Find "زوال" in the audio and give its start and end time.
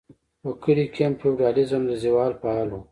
2.03-2.31